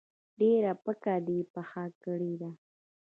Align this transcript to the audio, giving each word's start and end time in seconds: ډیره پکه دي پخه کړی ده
ډیره 0.39 0.71
پکه 0.83 1.15
دي 1.27 1.39
پخه 1.53 1.85
کړی 2.03 2.33
ده 2.41 2.51